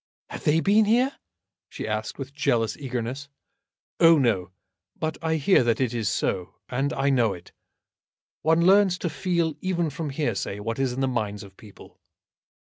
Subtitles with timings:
[0.31, 1.19] "Have they been here?"
[1.69, 3.29] she asked, with jealous eagerness.
[3.99, 4.49] "Oh, no.
[4.95, 7.51] But I hear that it is so, and I know it.
[8.41, 11.99] One learns to feel even from hearsay what is in the minds of people."